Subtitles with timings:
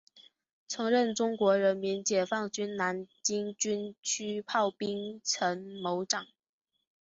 [0.67, 6.25] 曾任中国人民解放军南京军区炮兵参谋长。